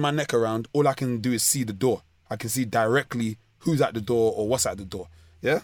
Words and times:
my 0.00 0.10
neck 0.10 0.32
around, 0.32 0.68
all 0.72 0.88
I 0.88 0.94
can 0.94 1.18
do 1.20 1.32
is 1.32 1.42
see 1.42 1.64
the 1.64 1.72
door. 1.72 2.02
I 2.30 2.36
can 2.36 2.48
see 2.48 2.64
directly 2.64 3.36
who's 3.58 3.82
at 3.82 3.92
the 3.92 4.00
door 4.00 4.32
or 4.34 4.48
what's 4.48 4.64
at 4.64 4.78
the 4.78 4.86
door. 4.86 5.08
Yeah. 5.42 5.60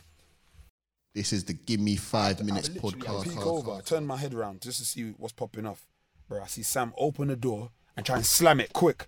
This 1.14 1.32
is 1.32 1.44
the 1.44 1.54
Give 1.54 1.80
Me 1.80 1.96
Five 1.96 2.44
Minutes 2.44 2.68
I 2.68 2.72
literally, 2.74 3.06
I 3.06 3.10
podcast. 3.10 3.24
peek 3.24 3.46
over, 3.46 3.70
I 3.72 3.80
turn 3.80 4.06
my 4.06 4.18
head 4.18 4.34
around 4.34 4.60
just 4.60 4.78
to 4.80 4.84
see 4.84 5.14
what's 5.16 5.32
popping 5.32 5.66
off. 5.66 5.86
Bro, 6.28 6.42
I 6.42 6.46
see 6.46 6.62
Sam 6.62 6.92
open 6.98 7.28
the 7.28 7.36
door 7.36 7.70
and 7.96 8.04
try 8.04 8.16
and 8.16 8.26
slam 8.26 8.60
it 8.60 8.74
quick. 8.74 9.06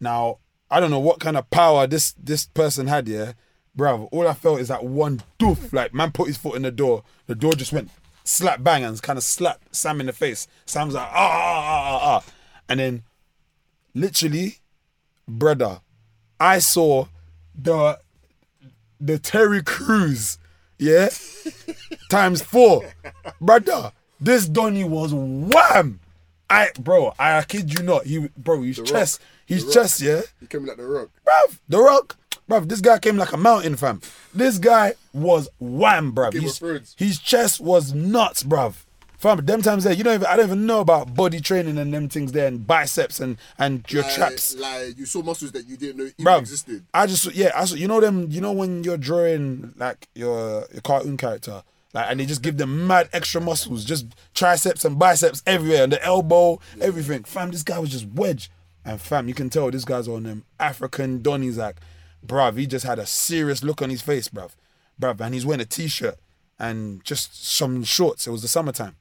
Now, 0.00 0.38
I 0.68 0.80
don't 0.80 0.90
know 0.90 0.98
what 0.98 1.20
kind 1.20 1.36
of 1.36 1.48
power 1.50 1.86
this 1.86 2.12
this 2.12 2.46
person 2.46 2.88
had, 2.88 3.06
yeah. 3.06 3.34
Bro, 3.76 4.08
all 4.10 4.26
I 4.26 4.34
felt 4.34 4.60
is 4.60 4.68
that 4.68 4.84
one 4.84 5.22
doof. 5.38 5.72
Like, 5.72 5.94
man 5.94 6.10
put 6.10 6.26
his 6.26 6.36
foot 6.36 6.56
in 6.56 6.62
the 6.62 6.72
door. 6.72 7.04
The 7.26 7.36
door 7.36 7.52
just 7.52 7.72
went 7.72 7.90
slap 8.24 8.64
bang 8.64 8.82
and 8.82 9.00
kind 9.00 9.18
of 9.18 9.22
slapped 9.22 9.74
Sam 9.74 10.00
in 10.00 10.06
the 10.06 10.12
face. 10.12 10.48
Sam's 10.66 10.94
like, 10.94 11.08
ah, 11.08 11.14
ah, 11.14 11.62
ah, 11.64 12.00
ah, 12.02 12.16
ah. 12.16 12.32
And 12.68 12.80
then, 12.80 13.02
literally, 13.94 14.58
brother, 15.28 15.80
I 16.40 16.58
saw 16.58 17.06
the 17.54 17.98
the 19.00 19.18
Terry 19.18 19.62
Crews, 19.62 20.38
yeah, 20.78 21.08
times 22.10 22.42
four, 22.42 22.82
brother. 23.40 23.92
This 24.20 24.46
Donny 24.46 24.84
was 24.84 25.12
wham. 25.12 26.00
I 26.48 26.68
bro, 26.78 27.14
I 27.18 27.42
kid 27.42 27.72
you 27.72 27.82
not. 27.82 28.04
He 28.06 28.28
bro, 28.36 28.62
his 28.62 28.80
chest, 28.84 29.20
his 29.46 29.72
chest, 29.72 30.00
yeah, 30.00 30.20
He 30.40 30.46
came 30.46 30.66
like 30.66 30.76
the 30.76 30.84
rock. 30.86 31.08
bruv. 31.26 31.58
The 31.68 31.78
Rock, 31.78 32.16
bruv. 32.48 32.68
This 32.68 32.80
guy 32.80 32.98
came 32.98 33.16
like 33.16 33.32
a 33.32 33.36
mountain, 33.36 33.74
fam. 33.76 34.00
This 34.34 34.58
guy 34.58 34.94
was 35.12 35.48
wham, 35.58 36.12
bruv. 36.12 36.28
Of 36.36 36.42
His, 36.42 36.94
his 36.96 37.18
chest 37.18 37.60
was 37.60 37.94
nuts, 37.94 38.42
bruv. 38.42 38.74
Fam, 39.22 39.38
them 39.46 39.62
times 39.62 39.84
there, 39.84 39.92
you 39.92 40.02
don't 40.02 40.14
even, 40.14 40.26
I 40.26 40.34
don't 40.34 40.46
even 40.46 40.66
know 40.66 40.80
about 40.80 41.14
body 41.14 41.38
training 41.38 41.78
and 41.78 41.94
them 41.94 42.08
things 42.08 42.32
there, 42.32 42.48
and 42.48 42.66
biceps 42.66 43.20
and 43.20 43.36
and 43.56 43.84
your 43.88 44.02
like, 44.02 44.14
traps. 44.14 44.56
Like 44.56 44.98
you 44.98 45.06
saw 45.06 45.22
muscles 45.22 45.52
that 45.52 45.68
you 45.68 45.76
didn't 45.76 45.98
know 45.98 46.10
even 46.18 46.40
existed. 46.40 46.84
I 46.92 47.06
just 47.06 47.32
yeah, 47.32 47.52
I 47.54 47.64
saw, 47.66 47.76
you 47.76 47.86
know 47.86 48.00
them. 48.00 48.26
You 48.32 48.40
know 48.40 48.50
when 48.50 48.82
you're 48.82 48.96
drawing 48.96 49.74
like 49.76 50.08
your 50.16 50.66
your 50.72 50.80
cartoon 50.82 51.16
character, 51.16 51.62
like, 51.94 52.06
and 52.10 52.18
they 52.18 52.26
just 52.26 52.42
give 52.42 52.56
them 52.56 52.88
mad 52.88 53.10
extra 53.12 53.40
muscles, 53.40 53.84
just 53.84 54.06
triceps 54.34 54.84
and 54.84 54.98
biceps 54.98 55.40
everywhere, 55.46 55.84
and 55.84 55.92
the 55.92 56.04
elbow, 56.04 56.58
everything. 56.80 57.22
Fam, 57.22 57.52
this 57.52 57.62
guy 57.62 57.78
was 57.78 57.90
just 57.90 58.08
wedge, 58.08 58.50
and 58.84 59.00
fam, 59.00 59.28
you 59.28 59.34
can 59.34 59.48
tell 59.48 59.70
this 59.70 59.84
guy's 59.84 60.08
on 60.08 60.24
them 60.24 60.44
African 60.58 61.20
Donnies 61.20 61.58
like, 61.58 61.76
bruv, 62.26 62.58
he 62.58 62.66
just 62.66 62.84
had 62.84 62.98
a 62.98 63.06
serious 63.06 63.62
look 63.62 63.82
on 63.82 63.90
his 63.90 64.02
face, 64.02 64.26
bruv, 64.28 64.50
bruv, 65.00 65.20
and 65.20 65.32
he's 65.32 65.46
wearing 65.46 65.60
a 65.60 65.64
t-shirt 65.64 66.18
and 66.58 67.04
just 67.04 67.46
some 67.46 67.84
shorts. 67.84 68.26
It 68.26 68.30
was 68.30 68.42
the 68.42 68.48
summertime, 68.48 68.96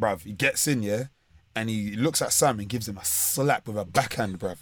bruv. 0.00 0.22
He 0.22 0.32
gets 0.32 0.66
in, 0.66 0.82
yeah, 0.82 1.04
and 1.54 1.68
he 1.68 1.96
looks 1.96 2.22
at 2.22 2.32
Sam 2.32 2.58
and 2.58 2.68
gives 2.68 2.88
him 2.88 2.98
a 2.98 3.04
slap 3.04 3.66
with 3.66 3.78
a 3.78 3.84
backhand, 3.84 4.38
bruv. 4.38 4.58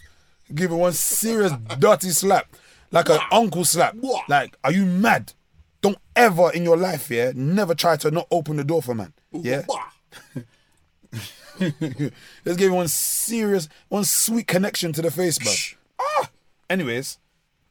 Give 0.55 0.71
him 0.71 0.79
one 0.79 0.93
serious 0.93 1.53
dirty 1.79 2.11
slap, 2.11 2.55
like 2.91 3.09
an 3.09 3.21
uncle 3.33 3.65
slap. 3.65 3.95
What? 3.95 4.29
Like, 4.29 4.57
are 4.62 4.73
you 4.73 4.85
mad? 4.85 5.33
Don't 5.81 5.99
ever 6.17 6.51
in 6.53 6.65
your 6.65 6.77
life, 6.77 7.11
yeah, 7.11 7.33
never 7.35 7.75
try 7.75 7.97
to 7.97 8.11
not 8.11 8.27
open 8.31 8.57
the 8.57 8.65
door 8.65 8.83
for 8.83 8.95
man. 8.95 9.12
Yeah, 9.33 9.62
let's 11.61 12.57
give 12.57 12.71
him 12.71 12.75
one 12.75 12.89
serious, 12.89 13.69
one 13.89 14.05
sweet 14.05 14.47
connection 14.47 14.93
to 14.93 15.03
the 15.03 15.11
face, 15.11 15.39
bro. 15.39 15.53
Ah. 16.01 16.31
Anyways, 16.71 17.19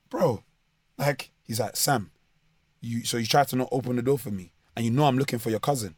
bro, 0.09 0.43
like 0.97 1.31
he's 1.43 1.59
like 1.59 1.75
Sam, 1.75 2.11
you. 2.81 3.03
So 3.03 3.17
you 3.17 3.25
try 3.25 3.43
to 3.45 3.55
not 3.55 3.69
open 3.71 3.95
the 3.95 4.01
door 4.01 4.19
for 4.19 4.31
me, 4.31 4.51
and 4.75 4.85
you 4.85 4.91
know 4.91 5.05
I'm 5.05 5.17
looking 5.17 5.39
for 5.39 5.49
your 5.49 5.59
cousin. 5.59 5.95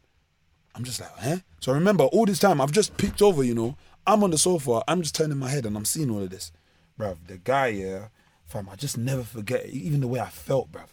I'm 0.76 0.84
just 0.84 1.00
like, 1.00 1.10
eh? 1.22 1.38
So 1.60 1.72
I 1.72 1.74
remember, 1.74 2.04
all 2.04 2.26
this 2.26 2.38
time 2.38 2.60
I've 2.60 2.72
just 2.72 2.96
peeked 2.96 3.22
over, 3.22 3.42
you 3.42 3.54
know. 3.54 3.76
I'm 4.06 4.22
on 4.22 4.30
the 4.30 4.38
sofa, 4.38 4.82
I'm 4.86 5.02
just 5.02 5.14
turning 5.14 5.38
my 5.38 5.48
head 5.48 5.66
and 5.66 5.76
I'm 5.76 5.84
seeing 5.84 6.10
all 6.10 6.22
of 6.22 6.30
this. 6.30 6.52
Bruv, 6.98 7.16
the 7.26 7.38
guy, 7.38 7.68
yeah, 7.68 8.08
fam, 8.44 8.68
I 8.70 8.76
just 8.76 8.96
never 8.96 9.22
forget 9.22 9.64
it, 9.64 9.70
even 9.70 10.00
the 10.00 10.06
way 10.06 10.20
I 10.20 10.28
felt, 10.28 10.70
bruv. 10.70 10.88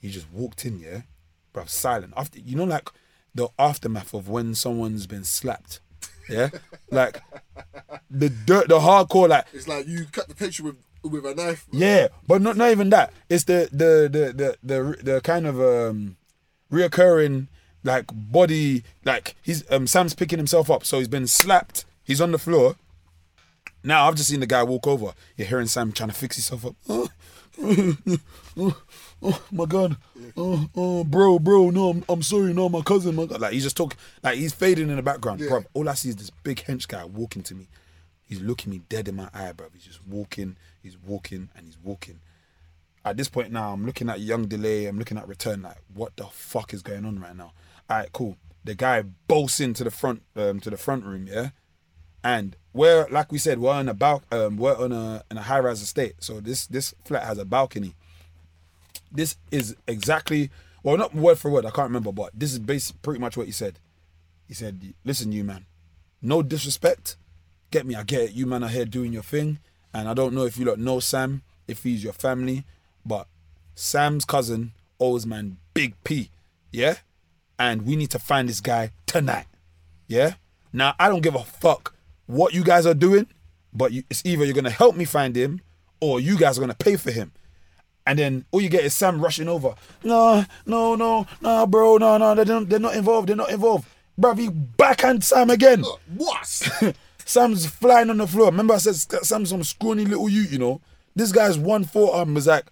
He 0.00 0.10
just 0.10 0.30
walked 0.32 0.64
in, 0.64 0.80
yeah, 0.80 1.02
bruv, 1.54 1.68
silent. 1.68 2.14
After 2.16 2.40
you 2.40 2.56
know, 2.56 2.64
like 2.64 2.88
the 3.34 3.48
aftermath 3.58 4.14
of 4.14 4.28
when 4.28 4.54
someone's 4.54 5.06
been 5.06 5.24
slapped. 5.24 5.80
Yeah? 6.28 6.48
like 6.90 7.22
the 8.10 8.30
dirt, 8.30 8.68
the 8.68 8.80
hardcore, 8.80 9.28
like 9.28 9.46
It's 9.52 9.68
like 9.68 9.86
you 9.86 10.06
cut 10.10 10.28
the 10.28 10.34
picture 10.34 10.64
with 10.64 10.76
with 11.02 11.24
a 11.24 11.34
knife. 11.34 11.66
bro. 11.70 11.78
yeah, 11.80 12.08
but 12.26 12.42
not 12.42 12.56
not 12.56 12.70
even 12.70 12.90
that. 12.90 13.12
It's 13.28 13.44
the 13.44 13.68
the 13.70 14.08
the 14.10 14.32
the 14.32 14.56
the, 14.62 15.02
the 15.02 15.20
kind 15.20 15.46
of 15.46 15.60
um 15.60 16.16
reoccurring 16.72 17.48
like 17.82 18.06
body 18.12 18.84
like 19.04 19.36
he's 19.42 19.68
um 19.70 19.86
Sam's 19.86 20.14
picking 20.14 20.38
himself 20.38 20.70
up, 20.70 20.84
so 20.84 20.98
he's 20.98 21.08
been 21.08 21.26
slapped. 21.26 21.84
He's 22.02 22.20
on 22.20 22.32
the 22.32 22.38
floor. 22.38 22.76
Now 23.82 24.06
I've 24.06 24.14
just 24.14 24.28
seen 24.28 24.40
the 24.40 24.46
guy 24.46 24.62
walk 24.62 24.86
over. 24.86 25.12
You're 25.36 25.48
hearing 25.48 25.66
Sam 25.66 25.92
trying 25.92 26.10
to 26.10 26.14
fix 26.14 26.36
himself 26.36 26.66
up. 26.66 26.76
Oh, 26.88 27.08
oh, 28.58 28.82
oh 29.22 29.42
my 29.50 29.64
god. 29.64 29.96
Oh, 30.36 30.68
oh, 30.76 31.04
bro, 31.04 31.38
bro, 31.38 31.70
no, 31.70 31.90
I'm, 31.90 32.04
I'm 32.08 32.22
sorry, 32.22 32.52
no, 32.52 32.68
my 32.68 32.82
cousin, 32.82 33.14
my 33.16 33.26
god. 33.26 33.40
Like 33.40 33.52
he's 33.52 33.62
just 33.62 33.76
talking, 33.76 33.98
like 34.22 34.36
he's 34.36 34.52
fading 34.52 34.90
in 34.90 34.96
the 34.96 35.02
background. 35.02 35.40
Bro, 35.40 35.64
all 35.74 35.88
I 35.88 35.94
see 35.94 36.10
is 36.10 36.16
this 36.16 36.30
big 36.30 36.58
hench 36.58 36.88
guy 36.88 37.04
walking 37.04 37.42
to 37.44 37.54
me. 37.54 37.68
He's 38.22 38.40
looking 38.40 38.70
me 38.70 38.82
dead 38.88 39.08
in 39.08 39.16
my 39.16 39.28
eye, 39.34 39.52
bro. 39.52 39.68
He's 39.72 39.84
just 39.84 40.06
walking, 40.06 40.56
he's 40.82 40.96
walking, 40.98 41.48
and 41.56 41.66
he's 41.66 41.78
walking. 41.82 42.20
At 43.04 43.16
this 43.16 43.28
point 43.28 43.50
now, 43.50 43.72
I'm 43.72 43.86
looking 43.86 44.10
at 44.10 44.20
young 44.20 44.46
delay. 44.46 44.86
I'm 44.86 44.98
looking 44.98 45.16
at 45.16 45.26
return. 45.26 45.62
Like, 45.62 45.78
what 45.94 46.16
the 46.16 46.24
fuck 46.26 46.74
is 46.74 46.82
going 46.82 47.06
on 47.06 47.18
right 47.18 47.34
now? 47.34 47.52
All 47.90 47.96
right, 47.96 48.12
cool. 48.12 48.36
The 48.64 48.76
guy 48.76 49.02
bolts 49.02 49.58
into 49.58 49.82
the 49.82 49.90
front, 49.90 50.22
um, 50.36 50.60
to 50.60 50.70
the 50.70 50.76
front 50.76 51.04
room, 51.04 51.26
yeah. 51.26 51.50
And 52.22 52.56
we're 52.72 53.08
like 53.10 53.32
we 53.32 53.38
said, 53.38 53.58
we're 53.58 53.72
on 53.72 53.88
a 53.88 53.94
bal- 53.94 54.22
um, 54.30 54.56
we're 54.58 54.76
on 54.76 54.92
a 54.92 55.24
in 55.30 55.38
a 55.38 55.42
high 55.42 55.58
rise 55.58 55.82
estate. 55.82 56.14
So 56.20 56.40
this 56.40 56.66
this 56.68 56.94
flat 57.04 57.24
has 57.24 57.38
a 57.38 57.44
balcony. 57.44 57.96
This 59.10 59.36
is 59.50 59.74
exactly 59.88 60.50
well, 60.82 60.96
not 60.96 61.14
word 61.14 61.38
for 61.38 61.50
word. 61.50 61.66
I 61.66 61.70
can't 61.70 61.88
remember, 61.88 62.12
but 62.12 62.30
this 62.32 62.52
is 62.52 62.58
basically 62.60 63.00
pretty 63.02 63.20
much 63.20 63.36
what 63.36 63.46
he 63.46 63.52
said. 63.52 63.80
He 64.46 64.54
said, 64.54 64.94
"Listen, 65.04 65.32
you 65.32 65.42
man, 65.42 65.66
no 66.22 66.42
disrespect. 66.42 67.16
Get 67.70 67.86
me, 67.86 67.94
I 67.94 68.02
get 68.04 68.22
it. 68.22 68.32
You 68.32 68.46
man 68.46 68.62
are 68.62 68.68
here 68.68 68.84
doing 68.84 69.12
your 69.12 69.22
thing, 69.22 69.58
and 69.92 70.08
I 70.08 70.14
don't 70.14 70.34
know 70.34 70.44
if 70.44 70.56
you 70.56 70.64
lot 70.64 70.78
know 70.78 71.00
Sam, 71.00 71.42
if 71.66 71.82
he's 71.82 72.04
your 72.04 72.12
family, 72.12 72.64
but 73.04 73.26
Sam's 73.74 74.24
cousin 74.24 74.72
owes 75.00 75.26
man 75.26 75.56
Big 75.74 75.94
P, 76.04 76.30
yeah, 76.72 76.96
and 77.60 77.82
we 77.82 77.94
need 77.94 78.10
to 78.10 78.18
find 78.18 78.48
this 78.48 78.60
guy 78.60 78.90
tonight, 79.06 79.46
yeah. 80.08 80.34
Now 80.72 80.94
I 80.98 81.08
don't 81.08 81.20
give 81.20 81.34
a 81.36 81.44
fuck 81.44 81.94
what 82.26 82.54
you 82.54 82.64
guys 82.64 82.86
are 82.86 82.94
doing, 82.94 83.26
but 83.72 83.92
you, 83.92 84.02
it's 84.10 84.24
either 84.24 84.44
you're 84.44 84.54
gonna 84.54 84.70
help 84.70 84.96
me 84.96 85.04
find 85.04 85.36
him, 85.36 85.60
or 86.00 86.18
you 86.18 86.36
guys 86.36 86.56
are 86.56 86.62
gonna 86.62 86.74
pay 86.74 86.96
for 86.96 87.12
him." 87.12 87.32
And 88.06 88.18
then 88.18 88.46
all 88.50 88.62
you 88.62 88.70
get 88.70 88.84
is 88.84 88.94
Sam 88.94 89.20
rushing 89.20 89.46
over. 89.46 89.74
No, 90.02 90.44
no, 90.64 90.96
no, 90.96 91.26
no, 91.42 91.66
bro, 91.66 91.98
no, 91.98 92.16
no, 92.16 92.34
they're 92.34 92.46
not, 92.46 92.68
they're 92.68 92.80
not 92.80 92.96
involved. 92.96 93.28
They're 93.28 93.36
not 93.36 93.50
involved. 93.50 93.86
Bruv, 94.18 94.38
he 94.38 94.48
backhand 94.48 95.22
Sam 95.22 95.50
again. 95.50 95.84
What? 96.16 96.46
Sam's 97.24 97.66
flying 97.66 98.10
on 98.10 98.16
the 98.16 98.26
floor. 98.26 98.46
Remember 98.46 98.74
I 98.74 98.78
said 98.78 98.96
Sam's 99.24 99.50
some 99.50 99.62
scrawny 99.62 100.06
little 100.06 100.28
you, 100.28 100.42
you 100.42 100.58
know. 100.58 100.80
This 101.14 101.30
guy's 101.30 101.58
one 101.58 101.84
forearm 101.84 102.36
is 102.36 102.46
like 102.46 102.64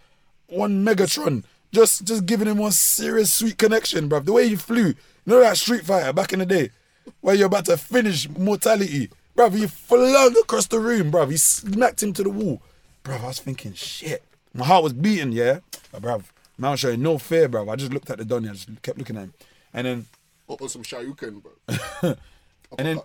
one 0.47 0.85
Megatron. 0.85 1.45
Just 1.73 2.05
just 2.05 2.27
giving 2.27 2.49
him 2.49 2.59
one 2.59 2.73
serious 2.73 3.33
sweet 3.33 3.59
connection, 3.59 4.09
bruv. 4.09 4.25
The 4.25 4.33
way 4.33 4.49
he 4.49 4.57
flew. 4.57 4.89
You 4.89 4.95
know 5.27 5.41
that 5.41 5.57
Street 5.59 5.85
Fighter 5.85 6.13
back 6.13 6.33
in 6.33 6.39
the 6.39 6.47
day? 6.47 6.71
Where 7.21 7.35
you're 7.35 7.47
about 7.47 7.67
to 7.67 7.77
finish 7.77 8.29
mortality. 8.31 9.11
Bruv, 9.37 9.55
he 9.55 9.67
flung 9.67 10.35
across 10.37 10.67
the 10.67 10.81
room, 10.81 11.13
bruv. 11.13 11.31
He 11.31 11.37
smacked 11.37 12.03
him 12.03 12.13
to 12.15 12.23
the 12.23 12.31
wall. 12.31 12.63
Bruv, 13.05 13.23
I 13.23 13.27
was 13.29 13.39
thinking, 13.39 13.73
shit. 13.75 14.23
My 14.55 14.65
heart 14.65 14.83
was 14.83 14.93
beating, 14.93 15.33
yeah. 15.33 15.61
But 15.93 16.03
bruv, 16.03 16.25
man 16.57 16.73
was 16.73 16.81
showing 16.81 17.03
no 17.03 17.19
fear, 17.19 17.49
bruv. 17.49 17.71
I 17.71 17.77
just 17.77 17.93
looked 17.93 18.11
at 18.11 18.19
the 18.19 18.25
Donny, 18.25 18.49
I 18.49 18.53
just 18.53 18.83
kept 18.83 18.99
looking 18.99 19.17
at 19.17 19.25
him. 19.25 19.35
And 19.73 19.87
then 19.87 20.07
Up 20.49 20.61
on 20.63 20.69
some 20.69 20.83
Shoryuken, 20.83 21.43
bro. 21.43 21.53
and 22.79 22.87
then 22.87 23.01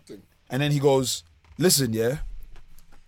and 0.50 0.62
then 0.62 0.72
he 0.72 0.80
goes, 0.80 1.24
"Listen, 1.57 1.94
yeah, 1.94 2.19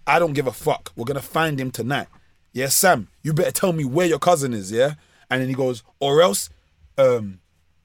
I 0.05 0.19
don't 0.19 0.33
give 0.33 0.47
a 0.47 0.51
fuck. 0.51 0.91
We're 0.95 1.05
gonna 1.05 1.22
find 1.22 1.59
him 1.59 1.72
tonight. 1.72 2.08
Yeah, 2.53 2.67
Sam, 2.67 3.08
you 3.23 3.34
better 3.34 3.51
tell 3.51 3.73
me 3.73 3.85
where 3.85 4.05
your 4.08 4.19
cousin 4.19 4.53
is. 4.53 4.72
Yeah." 4.72 4.96
And 5.29 5.41
then 5.41 5.49
he 5.49 5.55
goes, 5.55 5.83
"Or 5.99 6.22
else, 6.22 6.49
um, 6.97 7.39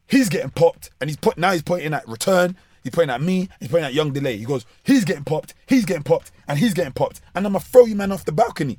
he's 0.06 0.28
getting 0.28 0.50
popped." 0.50 0.90
And 1.00 1.08
he's 1.10 1.16
put 1.16 1.38
now 1.38 1.52
he's 1.52 1.62
pointing 1.62 1.94
at 1.94 2.06
return. 2.08 2.56
He's 2.82 2.92
pointing 2.92 3.14
at 3.14 3.20
me. 3.20 3.48
He's 3.60 3.68
pointing 3.68 3.86
at 3.86 3.94
young 3.94 4.12
delay. 4.12 4.36
He 4.36 4.44
goes, 4.44 4.64
"He's 4.82 5.04
getting 5.04 5.24
popped. 5.24 5.54
He's 5.66 5.84
getting 5.84 6.02
popped, 6.02 6.32
and 6.48 6.58
he's 6.58 6.74
getting 6.74 6.92
popped." 6.92 7.20
And 7.34 7.46
I'm 7.46 7.52
gonna 7.52 7.64
throw 7.64 7.84
you 7.84 7.94
man 7.96 8.12
off 8.12 8.24
the 8.24 8.32
balcony. 8.32 8.78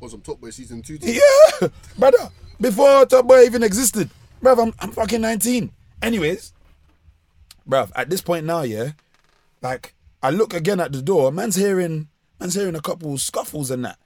On 0.00 0.10
some 0.10 0.20
Top 0.20 0.40
Boy 0.40 0.50
season 0.50 0.82
two. 0.82 0.98
Yeah, 1.00 1.68
brother. 1.98 2.30
Before 2.60 3.06
Top 3.06 3.26
Boy 3.26 3.44
even 3.44 3.62
existed, 3.62 4.10
bruv, 4.42 4.62
I'm, 4.62 4.74
I'm 4.78 4.92
fucking 4.92 5.20
19. 5.20 5.72
Anyways, 6.02 6.52
bruv, 7.68 7.90
at 7.94 8.10
this 8.10 8.20
point 8.20 8.44
now, 8.44 8.62
yeah, 8.62 8.92
like 9.62 9.94
I 10.22 10.30
look 10.30 10.52
again 10.52 10.80
at 10.80 10.92
the 10.92 11.00
door, 11.02 11.32
man's 11.32 11.56
hearing, 11.56 12.08
man's 12.38 12.54
hearing 12.54 12.74
a 12.76 12.80
couple 12.80 13.16
scuffles 13.18 13.70
and 13.70 13.84
that. 13.84 13.98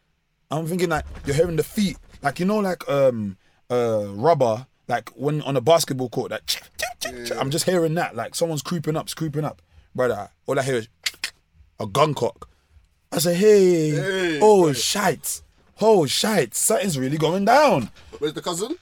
I'm 0.50 0.66
thinking 0.66 0.88
like 0.88 1.04
you're 1.26 1.36
hearing 1.36 1.56
the 1.56 1.64
feet, 1.64 1.98
like 2.22 2.38
you 2.40 2.46
know, 2.46 2.58
like 2.58 2.88
um 2.88 3.36
uh 3.70 4.04
rubber, 4.08 4.66
like 4.86 5.10
when 5.10 5.42
on 5.42 5.56
a 5.56 5.60
basketball 5.60 6.08
court, 6.08 6.30
like 6.30 6.46
chip, 6.46 6.64
chip, 6.78 6.88
chip, 7.00 7.26
chip. 7.26 7.36
I'm 7.40 7.50
just 7.50 7.64
hearing 7.66 7.94
that, 7.94 8.16
like 8.16 8.34
someone's 8.34 8.62
creeping 8.62 8.96
up, 8.96 9.14
creeping 9.14 9.44
up, 9.44 9.62
brother. 9.94 10.30
All 10.46 10.58
I 10.58 10.62
hear 10.62 10.76
is 10.76 10.88
a 11.80 11.86
gun 11.86 12.14
cock. 12.14 12.48
I 13.12 13.18
said, 13.18 13.36
hey, 13.36 13.90
Hey, 13.90 14.38
oh 14.42 14.64
boy. 14.64 14.72
shite, 14.74 15.42
oh 15.80 16.06
shite, 16.06 16.54
something's 16.54 16.98
really 16.98 17.16
going 17.18 17.44
down. 17.44 17.90
Where's 18.18 18.34
the 18.34 18.42
cousin? 18.42 18.76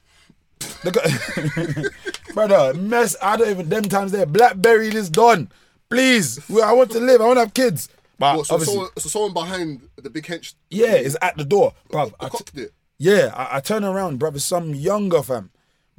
Look 0.85 0.97
at, 1.05 2.35
brother, 2.35 2.75
mess. 2.75 3.15
I 3.23 3.37
don't 3.37 3.50
even 3.50 3.69
them 3.69 3.85
times 3.85 4.12
there. 4.12 4.27
Blackberry 4.27 4.88
is 4.88 5.11
done. 5.11 5.50
Please, 5.88 6.38
I 6.50 6.73
want 6.73 6.91
to 6.93 7.00
live. 7.00 7.21
I 7.21 7.27
want 7.27 7.37
to 7.37 7.41
have 7.43 7.55
kids. 7.55 7.88
But 8.19 8.38
What, 8.38 8.47
so, 8.47 8.59
someone, 8.59 8.88
so 8.99 9.09
someone 9.09 9.33
behind 9.35 9.88
the 9.97 10.09
big 10.11 10.25
hench 10.25 10.55
yeah, 10.71 10.94
is 10.94 11.17
at 11.21 11.37
the 11.37 11.44
door, 11.44 11.75
bruv. 11.91 12.12
I 12.19 12.25
t- 12.25 12.31
cocked 12.31 12.56
it. 12.56 12.73
Yeah, 12.98 13.32
I, 13.34 13.56
I 13.56 13.60
turn 13.60 13.84
around, 13.84 14.20
bruv. 14.20 14.37
It's 14.37 14.44
some 14.44 14.75
younger 14.75 15.22
fam, 15.22 15.50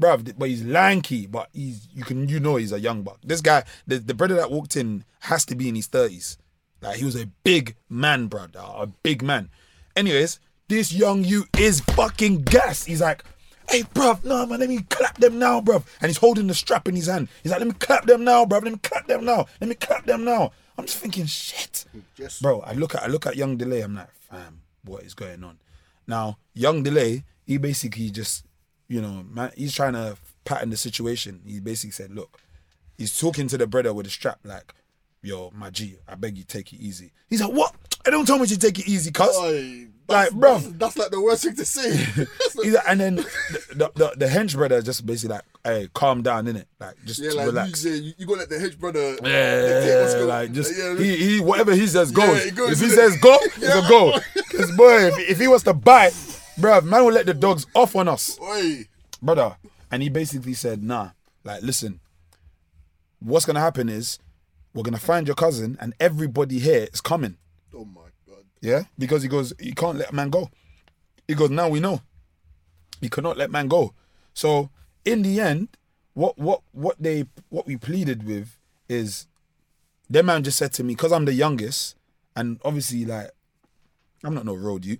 bruv. 0.02 0.34
But 0.38 0.50
he's 0.50 0.64
lanky, 0.64 1.28
but 1.28 1.50
he's 1.54 1.88
you 1.94 2.04
can 2.04 2.28
you 2.28 2.40
know 2.40 2.56
he's 2.56 2.72
a 2.72 2.80
young 2.80 3.04
buck. 3.04 3.20
This 3.24 3.42
guy, 3.42 3.64
the 3.86 4.00
the 4.00 4.14
brother 4.14 4.36
that 4.36 4.52
walked 4.52 4.76
in, 4.76 5.04
has 5.22 5.46
to 5.46 5.56
be 5.56 5.70
in 5.70 5.76
his 5.76 5.88
thirties. 5.88 6.38
Like 6.82 6.98
he 6.98 7.06
was 7.06 7.16
a 7.16 7.28
big 7.44 7.76
man, 7.90 8.28
brother, 8.28 8.62
a 8.62 8.88
big 8.88 9.22
man. 9.22 9.50
Anyways, 9.96 10.40
this 10.68 10.94
young 10.94 11.24
you 11.24 11.46
is 11.58 11.80
fucking 11.82 12.44
gas. 12.44 12.86
He's 12.86 13.02
like, 13.02 13.24
hey, 13.70 13.84
bruv, 13.84 14.24
no 14.24 14.46
man, 14.46 14.60
let 14.60 14.70
me 14.70 14.80
clap 14.90 15.18
them 15.18 15.40
now, 15.40 15.62
bruv. 15.62 15.84
And 16.02 16.10
he's 16.10 16.18
holding 16.18 16.48
the 16.48 16.54
strap 16.54 16.88
in 16.88 16.96
his 16.96 17.08
hand. 17.08 17.30
He's 17.42 17.52
like, 17.52 17.60
let 17.60 17.68
me 17.68 17.74
clap 17.74 18.06
them 18.06 18.24
now, 18.24 18.46
bruv. 18.46 18.64
Let 18.64 18.74
me 18.74 18.80
clap 18.80 19.08
them 19.08 19.26
now. 19.26 19.46
Let 19.60 19.70
me 19.70 19.76
clap 19.76 20.06
them 20.06 20.24
now. 20.24 20.52
I'm 20.78 20.86
just 20.86 21.00
thinking, 21.00 21.26
shit. 21.26 21.86
Yes. 22.18 22.40
Bro, 22.40 22.62
I 22.62 22.74
look 22.74 22.94
at 22.94 23.04
I 23.04 23.08
look 23.08 23.26
at 23.26 23.36
Young 23.36 23.58
Delay. 23.58 23.82
I'm 23.82 23.96
like, 23.96 24.12
fam, 24.12 24.62
what 24.84 25.04
is 25.04 25.16
going 25.16 25.44
on? 25.44 25.58
Now, 26.08 26.38
Young 26.54 26.84
Delay, 26.84 27.24
he 27.46 27.58
basically 27.58 28.10
just, 28.10 28.46
you 28.88 29.02
know, 29.02 29.24
man, 29.30 29.52
he's 29.56 29.74
trying 29.74 29.94
to 29.94 30.18
pattern 30.46 30.70
the 30.70 30.78
situation. 30.78 31.42
He 31.46 31.60
basically 31.60 31.92
said, 31.92 32.12
look, 32.12 32.40
he's 32.98 33.18
talking 33.18 33.48
to 33.50 33.58
the 33.58 33.68
brother 33.68 33.94
with 33.94 34.08
a 34.08 34.10
strap, 34.10 34.40
like, 34.44 34.74
yo, 35.22 35.52
my 35.54 35.70
G, 35.70 35.98
I 36.08 36.16
beg 36.16 36.38
you, 36.38 36.44
take 36.44 36.72
it 36.74 36.78
easy. 36.80 37.12
He's 37.30 37.42
like, 37.42 37.52
what? 37.52 37.76
I 38.06 38.10
don't 38.10 38.26
tell 38.26 38.40
me 38.40 38.48
to 38.48 38.58
take 38.58 38.80
it 38.80 38.88
easy, 38.88 39.12
cuz. 39.12 39.36
Like, 40.08 40.32
bro. 40.32 40.58
that's, 40.60 40.68
that's 40.78 40.98
like 40.98 41.12
the 41.12 41.22
worst 41.22 41.44
thing 41.44 41.56
to 41.56 41.66
say. 41.66 42.06
Like- 42.56 42.84
and 42.88 43.00
then 43.00 43.16
the, 43.18 43.24
the, 43.76 43.92
the, 43.96 44.14
the 44.18 44.26
hench 44.28 44.56
brother 44.56 44.82
just 44.82 45.06
basically 45.06 45.36
like, 45.36 45.44
hey, 45.68 45.88
calm 45.94 46.22
down, 46.24 46.46
innit? 46.46 46.66
Like, 46.80 46.96
just 47.06 47.22
yeah, 47.22 47.32
like 47.32 47.46
relax. 47.48 47.84
You, 47.86 47.92
yeah, 47.92 48.14
you, 48.18 48.26
gotta 48.26 48.40
let 48.40 48.50
the 48.50 48.60
hedge 48.60 48.80
brother. 48.80 49.00
Uh, 49.00 49.28
yeah, 49.28 50.02
what's 50.02 50.14
Yeah, 50.14 50.20
going- 50.20 50.28
like 50.28 50.52
just 50.54 50.78
yeah, 50.78 50.96
he, 50.98 51.16
he 51.18 51.40
whatever 51.40 51.74
he 51.76 51.88
says 51.88 52.12
goes. 52.12 52.46
Yeah, 52.46 52.52
goes, 52.52 52.72
if 52.72 52.80
he 52.80 52.90
says 52.96 53.18
go, 53.20 53.38
it's 53.42 53.58
Yeah. 53.60 53.86
a 53.86 53.90
go. 53.90 54.14
Cause 54.58 54.72
boy, 54.76 55.06
if, 55.08 55.20
if 55.32 55.40
he 55.40 55.48
was 55.48 55.64
to 55.64 55.74
bite, 55.74 56.14
bruv, 56.60 56.84
man 56.84 57.06
will 57.06 57.12
let 57.14 57.26
the 57.26 57.34
dogs 57.34 57.66
off 57.76 57.96
on 57.96 58.08
us, 58.08 58.40
Oi, 58.42 58.86
brother. 59.22 59.58
And 59.92 60.02
he 60.04 60.10
basically 60.10 60.54
said, 60.54 60.84
nah, 60.84 61.12
like 61.44 61.62
listen, 61.62 62.00
what's 63.20 63.46
gonna 63.46 63.60
happen 63.60 63.90
is 63.90 64.20
we're 64.74 64.84
gonna 64.84 64.98
find 64.98 65.28
your 65.28 65.36
cousin, 65.36 65.78
and 65.80 65.94
everybody 66.00 66.60
here 66.60 66.88
is 66.94 67.02
coming. 67.02 67.38
oh 67.76 67.86
my 67.86 68.02
god. 68.28 68.44
Yeah, 68.62 68.84
because 68.98 69.22
he 69.24 69.28
goes, 69.30 69.54
you 69.60 69.74
can't 69.74 69.98
let 69.98 70.14
man 70.14 70.30
go. 70.30 70.50
He 71.28 71.36
goes, 71.36 71.50
now 71.50 71.68
we 71.70 71.80
know. 71.80 72.02
You 73.02 73.10
cannot 73.10 73.38
let 73.38 73.52
man 73.52 73.68
go. 73.68 73.94
So 74.34 74.70
in 75.08 75.22
the 75.22 75.40
end, 75.40 75.70
what 76.14 76.38
what 76.38 76.62
what 76.74 76.96
they 77.00 77.26
what 77.50 77.66
we 77.66 77.78
pleaded 77.78 78.26
with 78.28 78.58
is, 78.90 79.28
their 80.10 80.24
man 80.24 80.44
just 80.44 80.58
said 80.58 80.74
to 80.74 80.84
me, 80.84 80.94
because 80.94 81.12
I'm 81.12 81.26
the 81.26 81.34
youngest, 81.34 81.96
and 82.36 82.60
obviously 82.64 83.06
like, 83.06 83.32
I'm 84.24 84.36
not 84.36 84.46
no 84.46 84.56
road 84.56 84.86
you. 84.86 84.98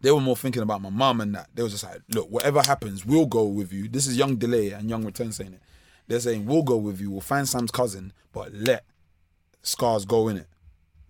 They 0.00 0.10
were 0.10 0.20
more 0.20 0.36
thinking 0.36 0.62
about 0.62 0.82
my 0.82 0.90
mom 0.90 1.20
and 1.20 1.34
that. 1.34 1.48
They 1.54 1.62
was 1.62 1.72
just 1.72 1.84
like, 1.84 2.02
look, 2.08 2.28
whatever 2.30 2.62
happens, 2.62 3.06
we'll 3.06 3.26
go 3.26 3.44
with 3.44 3.72
you. 3.72 3.88
This 3.88 4.06
is 4.06 4.18
young 4.18 4.36
delay 4.36 4.70
and 4.70 4.90
young 4.90 5.04
return 5.04 5.32
saying 5.32 5.54
it. 5.54 5.62
They're 6.06 6.20
saying 6.20 6.44
we'll 6.44 6.62
go 6.62 6.76
with 6.76 7.00
you. 7.00 7.10
We'll 7.10 7.22
find 7.22 7.48
Sam's 7.48 7.70
cousin, 7.70 8.12
but 8.32 8.52
let 8.52 8.84
Scarz 9.62 10.04
go 10.04 10.28
in 10.28 10.36
it 10.36 10.48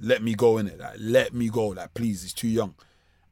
let 0.00 0.22
me 0.22 0.34
go 0.34 0.58
in 0.58 0.66
it. 0.66 0.78
Like, 0.78 0.96
let 0.98 1.34
me 1.34 1.48
go. 1.48 1.68
Like, 1.68 1.94
please, 1.94 2.22
he's 2.22 2.32
too 2.32 2.48
young. 2.48 2.74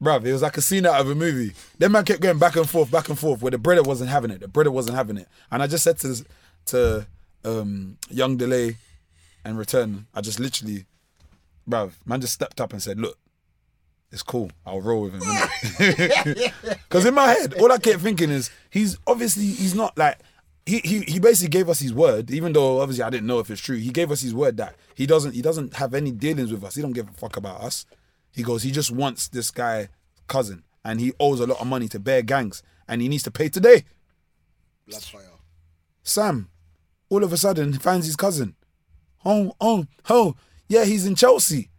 Bruv, 0.03 0.25
it 0.25 0.33
was 0.33 0.41
like 0.41 0.57
a 0.57 0.61
scene 0.61 0.85
out 0.85 0.99
of 0.99 1.09
a 1.09 1.15
movie. 1.15 1.53
That 1.79 1.89
man 1.89 2.03
kept 2.03 2.21
going 2.21 2.37
back 2.37 2.55
and 2.55 2.69
forth, 2.69 2.91
back 2.91 3.09
and 3.09 3.17
forth, 3.17 3.41
where 3.41 3.51
the 3.51 3.57
brother 3.57 3.83
wasn't 3.83 4.09
having 4.09 4.31
it. 4.31 4.41
The 4.41 4.47
brother 4.47 4.71
wasn't 4.71 4.97
having 4.97 5.17
it. 5.17 5.27
And 5.51 5.63
I 5.63 5.67
just 5.67 5.83
said 5.83 5.97
to 5.99 6.25
to 6.65 7.07
um, 7.45 7.97
Young 8.09 8.37
Delay 8.37 8.77
and 9.45 9.57
Return, 9.57 10.07
I 10.13 10.21
just 10.21 10.39
literally, 10.39 10.85
bruv, 11.69 11.93
man 12.05 12.21
just 12.21 12.33
stepped 12.33 12.61
up 12.61 12.71
and 12.73 12.81
said, 12.81 12.99
look, 12.99 13.17
it's 14.11 14.23
cool. 14.23 14.51
I'll 14.65 14.81
roll 14.81 15.01
with 15.03 15.13
him. 15.13 16.51
Because 16.87 17.05
in 17.05 17.15
my 17.15 17.27
head, 17.29 17.55
all 17.55 17.71
I 17.71 17.79
kept 17.79 18.01
thinking 18.01 18.29
is, 18.29 18.51
he's 18.69 18.97
obviously, 19.07 19.45
he's 19.45 19.73
not 19.73 19.97
like, 19.97 20.19
he, 20.65 20.77
he 20.79 21.01
he 21.01 21.19
basically 21.19 21.49
gave 21.49 21.67
us 21.67 21.79
his 21.79 21.93
word, 21.93 22.31
even 22.31 22.53
though 22.53 22.79
obviously 22.79 23.03
I 23.03 23.09
didn't 23.09 23.27
know 23.27 23.39
if 23.39 23.49
it's 23.49 23.59
true. 23.59 23.75
He 23.75 23.89
gave 23.89 24.11
us 24.11 24.21
his 24.21 24.33
word 24.33 24.55
that 24.57 24.75
he 24.95 25.05
doesn't 25.05 25.33
he 25.33 25.41
doesn't 25.41 25.73
have 25.73 25.93
any 25.93 26.11
dealings 26.11 26.53
with 26.53 26.63
us. 26.63 26.75
He 26.75 26.81
don't 26.81 26.93
give 26.93 27.09
a 27.09 27.11
fuck 27.11 27.35
about 27.35 27.61
us. 27.61 27.85
He 28.33 28.43
goes, 28.43 28.63
he 28.63 28.71
just 28.71 28.91
wants 28.91 29.27
this 29.27 29.51
guy 29.51 29.89
cousin, 30.27 30.63
and 30.83 30.99
he 30.99 31.13
owes 31.19 31.39
a 31.39 31.47
lot 31.47 31.61
of 31.61 31.67
money 31.67 31.87
to 31.89 31.99
bear 31.99 32.21
gangs, 32.21 32.63
and 32.87 33.01
he 33.01 33.07
needs 33.07 33.23
to 33.23 33.31
pay 33.31 33.49
today. 33.49 33.83
Blood 34.87 35.03
fire. 35.03 35.29
Sam, 36.03 36.49
all 37.09 37.23
of 37.23 37.31
a 37.31 37.37
sudden 37.37 37.73
he 37.73 37.79
finds 37.79 38.05
his 38.05 38.15
cousin. 38.15 38.55
Oh, 39.23 39.55
oh, 39.61 39.85
oh, 40.09 40.35
yeah, 40.67 40.83
he's 40.85 41.05
in 41.05 41.15
Chelsea. 41.15 41.69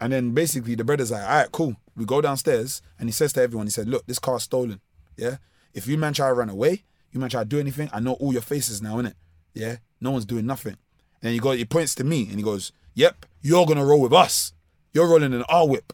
And 0.00 0.12
then 0.12 0.32
basically 0.32 0.74
the 0.74 0.84
brother's 0.84 1.10
like, 1.10 1.22
all 1.22 1.28
right, 1.28 1.52
cool. 1.52 1.76
We 1.96 2.04
go 2.04 2.20
downstairs 2.20 2.82
and 2.98 3.08
he 3.08 3.12
says 3.12 3.32
to 3.34 3.42
everyone, 3.42 3.66
he 3.66 3.70
said, 3.70 3.88
look, 3.88 4.06
this 4.06 4.18
car's 4.18 4.42
stolen. 4.42 4.80
Yeah. 5.16 5.36
If 5.72 5.86
you 5.86 5.96
man 5.96 6.12
try 6.12 6.28
to 6.28 6.34
run 6.34 6.50
away, 6.50 6.84
you 7.12 7.20
man 7.20 7.30
try 7.30 7.42
to 7.42 7.48
do 7.48 7.58
anything, 7.58 7.88
I 7.92 8.00
know 8.00 8.12
all 8.14 8.32
your 8.32 8.42
faces 8.42 8.82
now, 8.82 8.96
innit? 8.96 9.14
Yeah. 9.54 9.76
No 10.00 10.10
one's 10.10 10.26
doing 10.26 10.44
nothing. 10.44 10.72
And 10.74 11.22
then 11.22 11.32
he 11.32 11.38
goes, 11.38 11.56
he 11.56 11.64
points 11.64 11.94
to 11.94 12.04
me 12.04 12.26
and 12.28 12.36
he 12.36 12.42
goes, 12.42 12.72
Yep, 12.94 13.24
you're 13.40 13.64
gonna 13.66 13.84
roll 13.84 14.00
with 14.00 14.12
us. 14.12 14.52
You're 14.96 15.06
rolling 15.06 15.34
in 15.34 15.42
our 15.42 15.68
whip. 15.68 15.92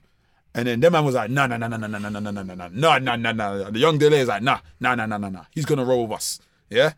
And 0.55 0.69
then 0.69 0.79
that 0.79 0.93
man 0.93 1.05
was 1.05 1.17
like, 1.17 1.29
nah, 1.29 1.49
nah, 1.49 1.57
nah, 1.57 1.67
nah, 1.67 1.77
nah, 1.77 1.89
nah, 1.89 1.99
nah, 1.99 2.21
nah, 2.21 2.21
nah, 2.21 2.31
nah, 2.31 2.55
nah, 2.55 2.69
nah, 2.69 2.99
nah, 2.99 3.17
nah, 3.17 3.33
nah. 3.33 3.71
The 3.71 3.81
young 3.81 3.99
delay 3.99 4.21
is 4.21 4.29
like, 4.29 4.45
nah, 4.45 4.61
nah, 4.79 4.95
nah, 4.95 5.07
nah, 5.07 5.19
nah, 5.19 5.29
nah. 5.29 5.45
He's 5.51 5.65
gonna 5.65 5.85
roll 5.85 6.07
with 6.07 6.19
us. 6.19 6.39
Yeah? 6.71 6.93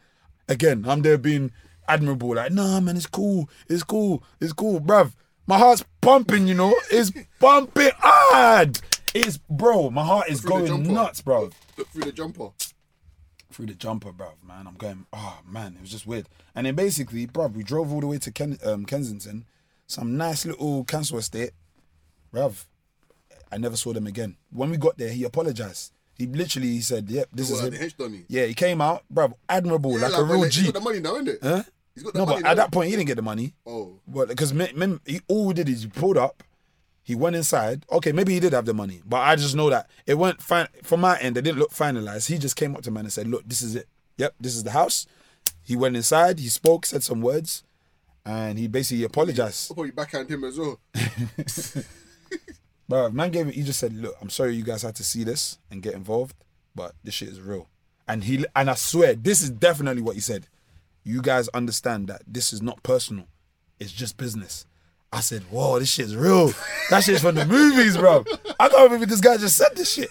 Again, 0.47 0.85
I'm 0.87 1.01
there 1.01 1.17
being 1.17 1.51
admirable, 1.89 2.35
like, 2.35 2.53
nah, 2.53 2.79
man, 2.81 2.99
it's 2.99 3.07
cool, 3.07 3.49
it's 3.71 3.83
cool, 3.83 4.23
it's 4.39 4.53
cool, 4.53 4.83
bruv. 4.83 5.15
My 5.47 5.57
heart's 5.57 5.83
pumping, 6.03 6.47
you 6.47 6.53
know, 6.53 6.75
it's 6.91 7.11
pumping 7.41 7.93
hard. 7.97 8.81
It's 9.15 9.39
bro, 9.39 9.89
my 9.89 10.05
heart 10.05 10.29
is 10.29 10.43
Through 10.43 10.67
going 10.69 10.83
nuts, 10.83 11.23
bro. 11.23 11.49
Look 11.79 11.89
through 11.89 12.03
the 12.03 12.13
jumper. 12.13 12.51
Through 13.51 13.67
the 13.67 13.75
jumper, 13.75 14.13
bruv, 14.13 14.35
man. 14.47 14.67
I'm 14.67 14.75
going, 14.75 15.07
oh 15.15 15.39
man, 15.49 15.77
it 15.77 15.81
was 15.81 15.91
just 15.91 16.07
weird. 16.07 16.29
And 16.55 16.67
then 16.67 16.75
basically, 16.75 17.27
bruv, 17.27 17.55
we 17.55 17.63
drove 17.63 17.95
all 17.95 18.01
the 18.01 18.09
way 18.09 18.19
to 18.19 18.31
Ken, 18.31 18.59
um, 18.63 18.85
Kensington, 18.85 19.47
some 19.87 20.19
nice 20.19 20.45
little 20.45 20.85
council 20.85 21.17
estate. 21.17 21.53
Bruv, 22.35 22.65
I 23.53 23.59
never 23.59 23.77
saw 23.77 23.93
them 23.93 24.07
again. 24.07 24.37
When 24.51 24.71
we 24.71 24.77
got 24.77 24.99
there, 24.99 25.11
he 25.11 25.23
apologized. 25.25 25.93
He 26.19 26.27
literally 26.27 26.69
he 26.69 26.81
said, 26.81 27.09
Yep, 27.09 27.29
this 27.33 27.51
Well, 27.51 27.59
is 27.59 27.65
like 27.65 27.73
him. 27.73 27.79
the 27.81 27.87
hench 27.87 27.97
done 27.97 28.13
he? 28.13 28.25
Yeah, 28.29 28.47
he 28.47 28.55
came 28.55 28.81
out, 28.81 29.05
bruv, 29.13 29.35
admirable, 29.49 29.99
Yeah, 29.99 30.09
like 30.09 30.13
a 30.15 30.17
but 30.25 30.33
real 30.33 30.43
He's 30.45 30.55
G. 30.55 30.65
got 30.65 30.75
the 30.75 30.81
money 30.81 31.01
now, 31.01 31.15
isn't 31.15 31.29
it? 31.29 31.39
Huh? 31.43 31.63
He's 31.95 32.03
got 32.05 32.13
the 32.13 32.19
No, 32.21 32.27
money 32.27 32.43
but 32.43 32.51
at 32.51 32.57
that 32.57 32.73
point, 32.73 32.91
he 32.91 32.97
didn't 32.97 33.07
get 33.09 33.17
the 33.17 33.23
money. 33.23 33.55
Oh. 33.67 34.01
Well, 34.07 34.27
because 34.27 34.51
he, 34.51 35.21
all 35.29 35.47
we 35.47 35.55
did 35.55 35.69
is 35.69 35.83
he 35.83 35.89
pulled 35.89 36.17
up, 36.19 36.43
he 37.03 37.15
went 37.15 37.37
inside. 37.37 37.85
Okay, 37.91 38.13
maybe 38.13 38.33
he 38.33 38.41
did 38.41 38.53
have 38.53 38.65
the 38.65 38.75
money, 38.75 39.03
but 39.05 39.19
I 39.19 39.37
just 39.37 39.55
know 39.55 39.71
that 39.71 39.89
it 40.07 40.15
went 40.15 40.41
fine 40.41 40.69
from 40.83 41.01
my 41.01 41.19
end. 41.21 41.37
It 41.37 41.43
didn't 41.43 41.59
look 41.59 41.71
finalized. 41.73 42.29
He 42.29 42.39
just 42.39 42.57
came 42.57 42.75
up 42.75 42.83
to 42.83 42.91
man 42.91 43.05
and 43.05 43.13
said, 43.13 43.29
"Look, 43.29 43.47
this 43.47 43.61
is 43.63 43.77
it. 43.77 43.89
Yep, 44.17 44.35
this 44.41 44.57
is 44.57 44.63
the 44.65 44.71
house." 44.71 45.07
He 45.63 45.77
went 45.77 45.97
inside. 45.97 46.39
He 46.39 46.49
spoke, 46.49 46.87
said 46.87 47.03
some 47.03 47.21
words, 47.21 47.63
and 48.25 48.59
he 48.59 48.69
basically 48.69 49.05
apologized. 49.05 49.71
I'll 49.71 49.75
probably 49.75 49.91
backhand 49.91 50.31
him 50.31 50.45
as 50.45 50.59
well. 50.59 50.81
But 52.89 53.15
man 53.15 53.31
gave 53.31 53.49
it. 53.49 53.55
He 53.55 53.63
just 53.63 53.81
said, 53.81 53.95
"Look, 53.95 54.17
I'm 54.21 54.31
sorry 54.31 54.55
you 54.55 54.65
guys 54.65 54.83
had 54.83 54.95
to 54.97 55.05
see 55.05 55.25
this 55.25 55.59
and 55.71 55.83
get 55.83 55.95
involved, 55.95 56.37
but 56.75 56.95
this 57.03 57.15
shit 57.15 57.29
is 57.29 57.41
real." 57.41 57.69
And 58.07 58.25
he 58.25 58.45
and 58.55 58.69
I 58.69 58.75
swear, 58.75 59.15
this 59.15 59.41
is 59.41 59.51
definitely 59.51 60.03
what 60.03 60.15
he 60.15 60.21
said. 60.21 60.47
You 61.03 61.23
guys 61.23 61.49
understand 61.49 62.09
that 62.09 62.23
this 62.27 62.53
is 62.53 62.61
not 62.63 62.83
personal. 62.83 63.27
It's 63.81 63.93
just 63.93 64.17
business. 64.17 64.67
I 65.13 65.21
said, 65.21 65.43
"Whoa, 65.51 65.79
this 65.79 65.91
shit's 65.91 66.17
real. 66.17 66.53
That 66.91 67.05
shit's 67.05 67.23
from 67.23 67.37
the 67.37 67.47
movies, 67.59 67.97
bro. 67.97 68.25
I 68.59 68.69
can't 68.69 68.91
believe 68.91 69.09
this 69.09 69.21
guy 69.21 69.37
just 69.37 69.57
said 69.57 69.77
this 69.77 69.93
shit. 69.93 70.11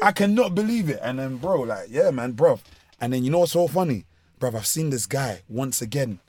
I 0.00 0.12
cannot 0.12 0.54
believe 0.54 0.88
it." 0.88 1.00
And 1.02 1.18
then, 1.18 1.36
bro, 1.36 1.62
like, 1.62 1.88
yeah, 1.90 2.10
man, 2.10 2.32
bro. 2.32 2.60
And 3.00 3.12
then 3.12 3.24
you 3.24 3.30
know 3.30 3.40
what's 3.40 3.52
so 3.52 3.66
funny, 3.66 4.06
bro? 4.38 4.50
I've 4.54 4.66
seen 4.66 4.90
this 4.90 5.06
guy 5.06 5.42
once 5.48 5.82
again, 5.82 6.20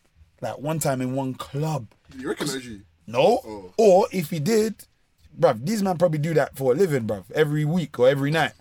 like 0.41 0.57
one 0.57 0.79
time 0.79 0.99
in 1.01 1.15
one 1.15 1.35
club. 1.35 1.87
You 2.17 2.29
recognize 2.29 2.65
you? 2.65 2.81
No. 3.05 3.39
Oh. 3.45 3.73
Or 3.77 4.07
if 4.11 4.31
he 4.31 4.39
did, 4.39 4.83
bruv, 5.39 5.65
these 5.65 5.83
man 5.83 5.97
probably 5.97 6.19
do 6.19 6.33
that 6.33 6.55
for 6.55 6.73
a 6.73 6.75
living, 6.75 7.05
bruv, 7.07 7.25
every 7.33 7.65
week 7.65 7.97
or 7.99 8.07
every 8.07 8.31
night. 8.31 8.53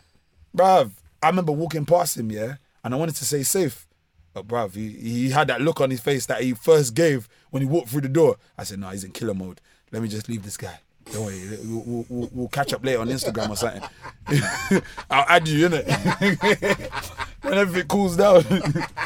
Bruv, 0.56 0.92
I 1.22 1.28
remember 1.28 1.52
walking 1.52 1.86
past 1.86 2.16
him, 2.16 2.30
yeah, 2.30 2.56
and 2.84 2.94
I 2.94 2.96
wanted 2.96 3.16
to 3.16 3.24
say 3.24 3.42
safe. 3.42 3.86
But 4.32 4.46
bruv, 4.46 4.74
he, 4.74 4.90
he 4.90 5.30
had 5.30 5.48
that 5.48 5.62
look 5.62 5.80
on 5.80 5.90
his 5.90 6.00
face 6.00 6.26
that 6.26 6.42
he 6.42 6.52
first 6.52 6.94
gave 6.94 7.28
when 7.50 7.62
he 7.62 7.68
walked 7.68 7.88
through 7.88 8.02
the 8.02 8.08
door. 8.08 8.36
I 8.58 8.64
said, 8.64 8.78
no, 8.78 8.88
he's 8.90 9.04
in 9.04 9.12
killer 9.12 9.34
mode. 9.34 9.60
Let 9.92 10.02
me 10.02 10.08
just 10.08 10.28
leave 10.28 10.42
this 10.42 10.56
guy. 10.56 10.80
Don't 11.12 11.24
worry, 11.24 11.58
we'll, 11.64 12.04
we'll, 12.08 12.28
we'll, 12.32 12.48
catch 12.48 12.72
up 12.72 12.84
later 12.84 13.00
on 13.00 13.08
Instagram 13.08 13.50
or 13.50 13.56
something. 13.56 13.82
I'll 15.10 15.24
add 15.28 15.46
you, 15.46 15.68
innit? 15.68 17.16
when 17.42 17.54
everything 17.54 17.88
cools 17.88 18.16
down. 18.16 18.44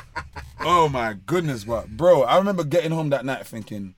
oh 0.61 0.89
my 0.89 1.15
goodness, 1.27 1.65
bro. 1.65 1.85
Bro, 1.89 2.23
I 2.23 2.39
remember 2.39 2.65
getting 2.65 2.91
home 2.91 3.11
that 3.11 3.25
night 3.25 3.47
thinking, 3.47 3.95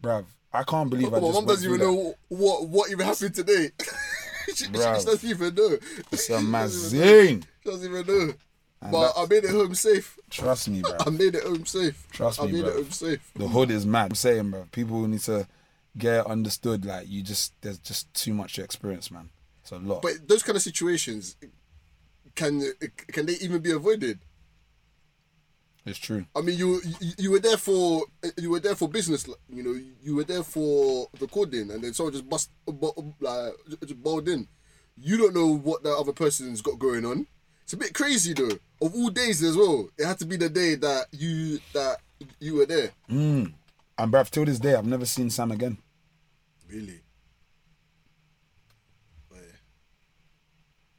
bruv, 0.00 0.26
I 0.52 0.62
can't 0.64 0.90
believe 0.90 1.08
I 1.08 1.18
My 1.18 1.20
just. 1.20 1.32
mom 1.34 1.46
doesn't 1.46 1.64
even 1.68 1.78
that. 1.80 1.86
know 1.86 2.14
what 2.28 2.68
what 2.68 2.90
even 2.90 3.06
happened 3.06 3.34
today. 3.34 3.70
she, 4.54 4.54
she 4.64 4.70
doesn't 4.72 5.24
even 5.24 5.54
know. 5.54 5.78
It's 6.10 6.26
She 6.26 6.32
doesn't 6.32 6.48
even 6.48 6.52
know. 6.52 6.58
amazing. 6.58 7.44
She 7.62 7.70
doesn't 7.70 7.90
even 7.94 8.06
know. 8.06 8.34
And 8.82 8.92
But 8.92 9.12
I 9.16 9.26
made 9.26 9.44
it 9.44 9.50
home 9.50 9.74
safe. 9.74 10.18
Trust 10.30 10.68
me, 10.70 10.80
bro. 10.80 10.96
I 11.06 11.10
made 11.10 11.34
it 11.34 11.44
home 11.44 11.66
safe. 11.66 12.06
Trust 12.12 12.40
me, 12.42 12.48
I 12.48 12.52
made 12.52 12.60
bro. 12.62 12.70
it 12.70 12.74
home 12.76 12.90
safe. 12.90 13.30
The 13.36 13.46
hood 13.48 13.70
is 13.70 13.86
mad. 13.86 14.10
I'm 14.10 14.14
saying, 14.14 14.50
bro. 14.50 14.66
People 14.72 15.06
need 15.06 15.20
to 15.20 15.46
get 15.98 16.26
understood. 16.26 16.84
Like 16.84 17.06
you 17.08 17.22
just, 17.22 17.52
there's 17.60 17.78
just 17.78 18.12
too 18.14 18.32
much 18.34 18.54
to 18.54 18.64
experience, 18.64 19.10
man. 19.10 19.28
It's 19.62 19.70
a 19.72 19.76
lot. 19.76 20.02
But 20.02 20.26
those 20.26 20.42
kind 20.42 20.56
of 20.56 20.62
situations, 20.62 21.36
can 22.34 22.62
can 23.08 23.26
they 23.26 23.34
even 23.34 23.60
be 23.60 23.70
avoided? 23.72 24.18
It's 25.90 25.98
true. 25.98 26.24
I 26.34 26.40
mean, 26.40 26.58
you, 26.58 26.80
you 27.00 27.12
you 27.18 27.30
were 27.30 27.40
there 27.40 27.56
for 27.56 28.04
you 28.38 28.50
were 28.50 28.60
there 28.60 28.74
for 28.74 28.88
business. 28.88 29.26
You 29.48 29.62
know, 29.62 29.80
you 30.02 30.16
were 30.16 30.24
there 30.24 30.42
for 30.42 31.08
recording, 31.20 31.70
and 31.70 31.82
then 31.82 31.92
someone 31.92 32.12
just 32.12 32.28
bust 32.28 32.50
bu- 32.66 33.12
like 33.20 33.52
just 33.82 34.02
bowled 34.02 34.28
in. 34.28 34.48
You 34.96 35.18
don't 35.18 35.34
know 35.34 35.54
what 35.56 35.82
the 35.82 35.90
other 35.90 36.12
person's 36.12 36.62
got 36.62 36.78
going 36.78 37.04
on. 37.04 37.26
It's 37.64 37.72
a 37.72 37.76
bit 37.76 37.94
crazy 37.94 38.32
though. 38.32 38.58
Of 38.82 38.94
all 38.94 39.10
days 39.10 39.42
as 39.42 39.56
well, 39.56 39.88
it 39.98 40.06
had 40.06 40.18
to 40.20 40.26
be 40.26 40.36
the 40.36 40.48
day 40.48 40.76
that 40.76 41.06
you 41.12 41.60
that 41.72 41.98
you 42.38 42.54
were 42.56 42.66
there. 42.66 42.90
Mm. 43.10 43.52
And 43.98 44.12
bruv, 44.12 44.30
till 44.30 44.44
this 44.44 44.58
day, 44.58 44.74
I've 44.74 44.86
never 44.86 45.04
seen 45.06 45.30
Sam 45.30 45.52
again. 45.52 45.78
Really? 46.68 47.00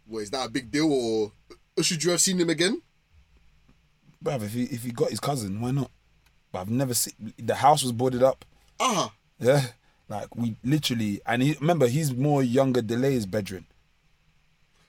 Wait. 0.07 0.21
is 0.21 0.29
that 0.31 0.47
a 0.47 0.51
big 0.51 0.69
deal, 0.69 0.91
or 0.91 1.31
should 1.83 2.03
you 2.03 2.11
have 2.11 2.21
seen 2.21 2.39
him 2.39 2.49
again? 2.49 2.81
Bruv, 4.23 4.43
if 4.43 4.53
he 4.53 4.63
if 4.63 4.83
he 4.83 4.91
got 4.91 5.09
his 5.09 5.19
cousin, 5.19 5.61
why 5.61 5.71
not? 5.71 5.89
But 6.51 6.59
I've 6.59 6.69
never 6.69 6.93
seen. 6.93 7.33
The 7.37 7.55
house 7.55 7.81
was 7.83 7.91
boarded 7.91 8.23
up. 8.23 8.45
Uh 8.79 8.93
huh. 8.93 9.09
Yeah, 9.39 9.65
like 10.09 10.35
we 10.35 10.55
literally. 10.63 11.21
And 11.25 11.41
he 11.41 11.57
remember 11.59 11.87
he's 11.87 12.13
more 12.13 12.43
younger. 12.43 12.81
Delay's 12.81 13.25
bedroom. 13.25 13.65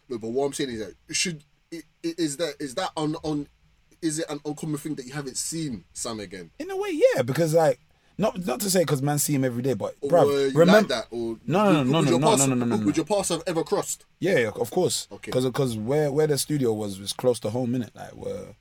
no. 0.08 0.18
But 0.18 0.28
what 0.28 0.46
I'm 0.46 0.52
saying 0.52 0.70
is 0.70 0.80
that 0.80 0.94
should 1.14 1.44
is 2.02 2.36
that 2.36 2.54
is 2.60 2.74
that 2.74 2.90
on 2.96 3.16
on 3.22 3.48
is 4.02 4.18
it 4.18 4.26
an 4.28 4.40
uncommon 4.44 4.78
thing 4.78 4.96
that 4.96 5.06
you 5.06 5.12
haven't 5.12 5.36
seen 5.36 5.84
Sam 5.92 6.20
again? 6.20 6.50
In 6.58 6.70
a 6.70 6.76
way, 6.76 6.90
yeah, 7.14 7.22
because 7.22 7.54
like 7.54 7.78
not 8.18 8.44
not 8.44 8.60
to 8.60 8.70
say 8.70 8.80
because 8.80 9.00
man 9.00 9.18
see 9.18 9.34
him 9.34 9.44
every 9.44 9.62
day, 9.62 9.74
but 9.74 9.94
Or 10.02 10.10
bruv, 10.10 10.54
remember 10.54 10.72
like 10.80 10.88
that? 10.88 11.06
Or 11.10 11.38
No, 11.46 11.72
no, 11.72 11.82
no, 11.82 12.00
no, 12.00 12.00
no, 12.02 12.18
no, 12.18 12.36
no, 12.36 12.46
no, 12.46 12.54
no, 12.54 12.76
no. 12.76 12.84
Would 12.84 12.96
your 12.96 13.06
paths 13.06 13.30
have 13.30 13.42
ever 13.46 13.62
crossed? 13.64 14.04
Yeah, 14.18 14.50
of 14.54 14.70
course. 14.70 15.08
Okay. 15.10 15.30
Because 15.30 15.46
because 15.46 15.76
where 15.78 16.12
where 16.12 16.26
the 16.26 16.36
studio 16.36 16.72
was 16.74 17.00
was 17.00 17.12
close 17.12 17.40
to 17.40 17.50
home, 17.50 17.72
minute 17.72 17.92
like 17.94 18.12
we're 18.14 18.54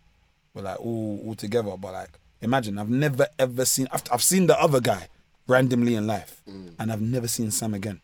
we're 0.54 0.62
like 0.64 0.80
all 0.80 1.22
all 1.26 1.36
together. 1.36 1.76
But 1.78 1.94
like 1.94 2.10
imagine 2.42 2.78
I've 2.78 2.90
never 2.90 3.28
ever 3.40 3.66
seen 3.66 3.88
I've, 3.92 4.04
I've 4.12 4.24
seen 4.24 4.48
the 4.48 4.60
other 4.60 4.80
guy 4.82 5.08
randomly 5.48 5.96
in 5.96 6.08
life, 6.08 6.42
Mm. 6.50 6.74
and 6.80 6.92
I've 6.92 7.02
never 7.02 7.28
seen 7.28 7.52
Sam 7.52 7.74
again. 7.74 8.02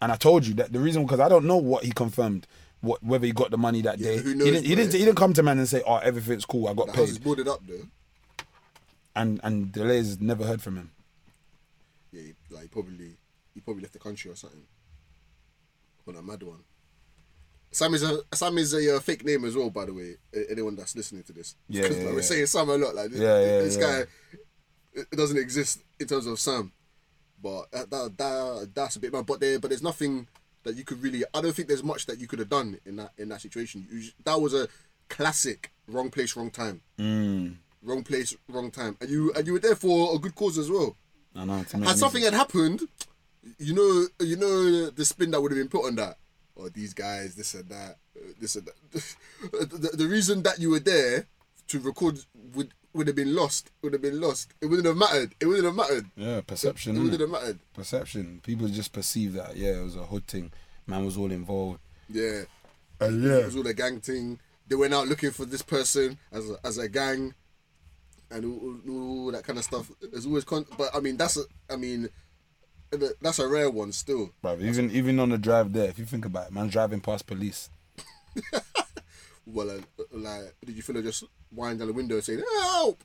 And 0.00 0.12
I 0.12 0.16
told 0.16 0.46
you 0.46 0.54
that 0.54 0.72
the 0.72 0.78
reason 0.80 1.02
because 1.04 1.20
I 1.20 1.28
don't 1.28 1.46
know 1.46 1.56
what 1.56 1.84
he 1.84 1.90
confirmed. 1.92 2.46
What, 2.82 3.02
whether 3.02 3.24
he 3.26 3.32
got 3.32 3.50
the 3.50 3.56
money 3.58 3.80
that 3.82 3.98
day, 3.98 4.18
who 4.18 4.32
he 4.34 4.38
didn't. 4.38 4.64
He 4.64 4.74
didn't. 4.74 4.92
He 4.92 4.98
didn't 4.98 5.16
come 5.16 5.32
to 5.32 5.42
man 5.42 5.58
and 5.58 5.66
say, 5.66 5.82
"Oh, 5.86 5.96
everything's 5.96 6.44
cool. 6.44 6.68
I 6.68 6.74
got 6.74 6.86
The 6.88 6.92
house 6.92 7.06
paid." 7.06 7.10
is 7.12 7.18
boarded 7.18 7.48
up 7.48 7.60
though. 7.66 7.86
And 9.16 9.40
and 9.42 9.72
Delays 9.72 10.20
never 10.20 10.44
heard 10.44 10.60
from 10.60 10.76
him. 10.76 10.90
Yeah, 12.12 12.20
he, 12.22 12.34
like 12.50 12.64
he 12.64 12.68
probably 12.68 13.16
he 13.54 13.60
probably 13.62 13.82
left 13.82 13.94
the 13.94 13.98
country 13.98 14.30
or 14.30 14.36
something. 14.36 14.60
On 16.06 16.16
a 16.16 16.22
mad 16.22 16.42
one. 16.42 16.58
Sam 17.70 17.94
is 17.94 18.02
a 18.02 18.20
Sam 18.32 18.56
is 18.58 18.72
a 18.74 18.96
uh, 18.96 19.00
fake 19.00 19.24
name 19.24 19.44
as 19.44 19.56
well, 19.56 19.70
by 19.70 19.84
the 19.84 19.94
way. 19.94 20.16
Anyone 20.48 20.76
that's 20.76 20.96
listening 20.96 21.22
to 21.24 21.32
this, 21.32 21.56
Yeah, 21.68 21.86
yeah, 21.86 22.04
like, 22.06 22.14
we're 22.14 22.22
saying 22.22 22.46
Sam 22.46 22.70
a 22.70 22.76
lot. 22.76 22.94
Like 22.94 23.10
this, 23.10 23.20
Yeah, 23.20 23.40
yeah, 23.40 23.60
this 23.60 23.76
yeah. 23.76 23.82
guy, 23.82 24.04
it 24.94 25.10
doesn't 25.10 25.38
exist 25.38 25.82
in 26.00 26.06
terms 26.06 26.26
of 26.26 26.38
Sam. 26.38 26.72
But 27.42 27.70
that, 27.72 27.90
that, 27.90 28.18
that 28.18 28.70
that's 28.74 28.96
a 28.96 29.00
bit 29.00 29.12
mad. 29.12 29.26
But 29.26 29.40
there, 29.40 29.58
but 29.58 29.68
there's 29.68 29.82
nothing 29.82 30.26
that 30.62 30.74
you 30.74 30.84
could 30.84 31.02
really. 31.02 31.24
I 31.34 31.40
don't 31.40 31.54
think 31.54 31.68
there's 31.68 31.84
much 31.84 32.06
that 32.06 32.18
you 32.18 32.26
could 32.26 32.38
have 32.38 32.48
done 32.48 32.78
in 32.86 32.96
that 32.96 33.12
in 33.18 33.28
that 33.28 33.40
situation. 33.42 33.86
You, 33.90 34.08
that 34.24 34.40
was 34.40 34.54
a 34.54 34.68
classic 35.08 35.70
wrong 35.86 36.10
place, 36.10 36.36
wrong 36.36 36.50
time. 36.50 36.80
Mm. 36.98 37.56
Wrong 37.82 38.02
place, 38.02 38.34
wrong 38.48 38.70
time, 38.70 38.96
and 39.00 39.10
you 39.10 39.32
and 39.34 39.46
you 39.46 39.52
were 39.52 39.58
there 39.58 39.76
for 39.76 40.14
a 40.14 40.18
good 40.18 40.34
cause 40.34 40.58
as 40.58 40.70
well. 40.70 40.96
I 41.34 41.44
know. 41.44 41.62
Had 41.84 41.98
something 41.98 42.22
had 42.22 42.32
happened, 42.32 42.80
you 43.58 43.74
know, 43.74 44.06
you 44.24 44.36
know 44.36 44.90
the 44.90 45.04
spin 45.04 45.30
that 45.32 45.40
would 45.40 45.52
have 45.52 45.58
been 45.58 45.68
put 45.68 45.86
on 45.86 45.94
that. 45.96 46.16
Oh, 46.58 46.68
these 46.68 46.94
guys, 46.94 47.34
this 47.34 47.54
and 47.54 47.68
that, 47.68 47.96
uh, 48.16 48.32
this 48.40 48.56
and 48.56 48.66
that. 48.66 49.14
the, 49.70 49.96
the 49.96 50.06
reason 50.06 50.42
that 50.44 50.58
you 50.58 50.70
were 50.70 50.80
there 50.80 51.26
to 51.68 51.80
record 51.80 52.18
would 52.54 52.72
would 52.94 53.06
have 53.08 53.16
been 53.16 53.34
lost. 53.34 53.70
Would 53.82 53.92
have 53.92 54.02
been 54.02 54.20
lost. 54.20 54.54
It 54.60 54.66
wouldn't 54.66 54.86
have 54.86 54.96
mattered. 54.96 55.34
It 55.38 55.46
wouldn't 55.46 55.66
have 55.66 55.74
mattered. 55.74 56.06
Yeah, 56.16 56.40
perception. 56.40 56.40
It 56.40 56.46
perception. 56.46 57.02
wouldn't 57.02 57.14
innit? 57.14 57.20
have 57.20 57.30
mattered. 57.30 57.58
Perception. 57.74 58.40
People 58.42 58.68
just 58.68 58.92
perceive 58.92 59.34
that. 59.34 59.56
Yeah, 59.56 59.80
it 59.80 59.84
was 59.84 59.96
a 59.96 60.04
hood 60.04 60.26
thing. 60.26 60.50
Man 60.86 61.04
was 61.04 61.18
all 61.18 61.30
involved. 61.30 61.80
Yeah, 62.08 62.42
And 63.00 63.24
it 63.24 63.44
was 63.44 63.56
all 63.56 63.66
a 63.66 63.74
gang 63.74 64.00
thing. 64.00 64.38
They 64.68 64.76
went 64.76 64.94
out 64.94 65.08
looking 65.08 65.30
for 65.30 65.44
this 65.44 65.62
person 65.62 66.18
as 66.32 66.48
a, 66.48 66.56
as 66.64 66.78
a 66.78 66.88
gang, 66.88 67.34
and 68.30 68.44
all, 68.44 68.76
all, 68.88 69.18
all 69.26 69.32
that 69.32 69.44
kind 69.44 69.58
of 69.58 69.64
stuff. 69.64 69.90
There's 70.00 70.26
always 70.26 70.44
con. 70.44 70.64
But 70.78 70.90
I 70.94 71.00
mean, 71.00 71.16
that's 71.16 71.36
a. 71.36 71.42
I 71.70 71.76
mean, 71.76 72.08
that's 73.20 73.38
a 73.38 73.48
rare 73.48 73.70
one 73.70 73.92
still. 73.92 74.32
Bruv, 74.42 74.62
even 74.62 74.90
even 74.90 75.18
on 75.20 75.30
the 75.30 75.38
drive 75.38 75.72
there, 75.72 75.88
if 75.88 75.98
you 75.98 76.04
think 76.04 76.24
about 76.24 76.48
it, 76.48 76.52
man's 76.52 76.72
driving 76.72 77.00
past 77.00 77.26
police. 77.26 77.70
Well, 79.46 79.70
uh, 79.70 80.02
like, 80.10 80.54
did 80.64 80.74
you 80.74 80.82
feel 80.82 80.96
like 80.96 81.04
just 81.04 81.24
wind 81.52 81.78
down 81.78 81.86
the 81.86 81.94
window 81.94 82.16
and 82.16 82.24
saying 82.24 82.42
help? 82.62 83.02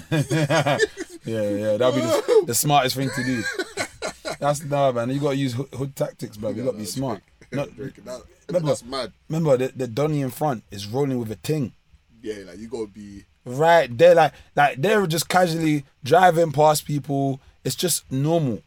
Yeah, 1.26 1.48
yeah, 1.48 1.76
that'd 1.78 1.94
be 1.94 2.00
the, 2.02 2.44
the 2.46 2.54
smartest 2.54 2.96
thing 2.96 3.08
to 3.08 3.24
do. 3.24 3.42
That's 4.40 4.62
nah, 4.62 4.92
man. 4.92 5.08
You 5.08 5.20
gotta 5.20 5.36
use 5.36 5.54
hood, 5.54 5.68
hood 5.72 5.96
tactics, 5.96 6.36
bro. 6.36 6.50
You 6.50 6.64
gotta 6.64 6.76
be 6.76 6.84
smart. 6.84 7.22
Not. 7.50 7.74
That, 7.76 8.22
remember, 8.48 8.68
that's 8.68 8.84
mad. 8.84 9.12
remember 9.28 9.56
the, 9.56 9.68
the 9.74 9.86
Donny 9.86 10.20
in 10.20 10.30
front 10.30 10.64
is 10.70 10.86
rolling 10.86 11.18
with 11.18 11.30
a 11.30 11.36
ting. 11.36 11.72
Yeah, 12.20 12.44
like 12.46 12.58
you 12.58 12.68
gotta 12.68 12.88
be. 12.88 13.24
Right, 13.46 13.96
they're 13.96 14.14
like 14.14 14.34
like 14.54 14.82
they're 14.82 15.06
just 15.06 15.28
casually 15.30 15.84
driving 16.02 16.52
past 16.52 16.84
people. 16.84 17.40
It's 17.64 17.76
just 17.76 18.10
normal. 18.12 18.60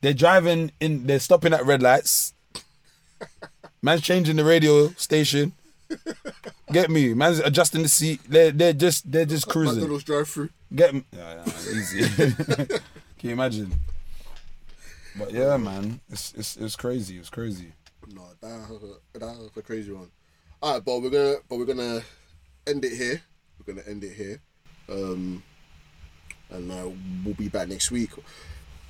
They're 0.00 0.14
driving 0.14 0.72
in. 0.80 1.06
They're 1.06 1.20
stopping 1.20 1.52
at 1.52 1.64
red 1.64 1.82
lights. 1.82 2.34
Man's 3.82 4.02
changing 4.02 4.36
the 4.36 4.44
radio 4.44 4.88
station. 4.90 5.52
Get 6.72 6.90
me? 6.90 7.14
Man's 7.14 7.38
adjusting 7.40 7.82
the 7.82 7.88
seat. 7.88 8.20
They're 8.28 8.50
they're 8.52 8.72
just 8.72 9.10
they're 9.10 9.26
just 9.26 9.48
cruising. 9.48 9.76
McDonald's 9.76 10.04
drive-through. 10.04 10.50
Get 10.74 10.94
me? 10.94 11.04
Yeah, 11.12 11.42
yeah, 11.46 11.52
easy. 11.72 12.24
Can 13.18 13.28
you 13.28 13.32
imagine? 13.32 13.72
But 15.18 15.32
yeah, 15.32 15.56
man, 15.56 16.00
it's 16.08 16.32
it's 16.34 16.56
it's 16.56 16.76
crazy. 16.76 17.18
It's 17.18 17.30
crazy. 17.30 17.72
No, 18.14 18.22
that 18.40 18.90
that's 19.14 19.56
a 19.56 19.62
crazy 19.62 19.92
one. 19.92 20.10
All 20.62 20.74
right, 20.74 20.84
but 20.84 21.02
we're 21.02 21.10
gonna 21.10 21.36
but 21.48 21.58
we're 21.58 21.64
gonna 21.64 22.02
end 22.66 22.84
it 22.84 22.96
here. 22.96 23.20
We're 23.58 23.74
gonna 23.74 23.86
end 23.88 24.04
it 24.04 24.12
here. 24.12 24.40
Um, 24.88 25.42
and 26.50 26.70
uh, 26.70 26.90
we'll 27.24 27.34
be 27.34 27.48
back 27.48 27.68
next 27.68 27.90
week. 27.90 28.10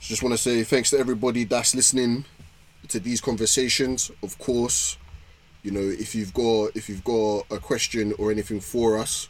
Just 0.01 0.23
want 0.23 0.33
to 0.33 0.39
say 0.39 0.65
thanks 0.65 0.91
to 0.91 0.99
everybody 0.99 1.45
that's 1.45 1.75
listening 1.75 2.25
to 2.89 2.99
these 2.99 3.21
conversations. 3.21 4.11
Of 4.23 4.39
course, 4.39 4.97
you 5.63 5.71
know 5.71 5.81
if 5.81 6.15
you've 6.15 6.33
got 6.33 6.75
if 6.75 6.89
you've 6.89 7.05
got 7.05 7.45
a 7.51 7.59
question 7.59 8.15
or 8.19 8.31
anything 8.31 8.61
for 8.61 8.99
us, 8.99 9.29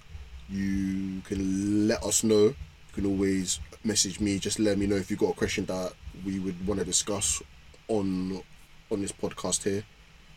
you 0.48 1.20
can 1.24 1.88
let 1.88 2.02
us 2.02 2.22
know. 2.24 2.44
You 2.44 2.92
can 2.94 3.06
always 3.06 3.60
message 3.84 4.20
me. 4.20 4.38
Just 4.38 4.58
let 4.58 4.78
me 4.78 4.86
know 4.86 4.96
if 4.96 5.10
you've 5.10 5.20
got 5.20 5.30
a 5.30 5.34
question 5.34 5.64
that 5.66 5.92
we 6.24 6.38
would 6.38 6.66
want 6.66 6.80
to 6.80 6.86
discuss 6.86 7.42
on 7.88 8.42
on 8.90 9.02
this 9.02 9.12
podcast 9.12 9.64
here. 9.64 9.84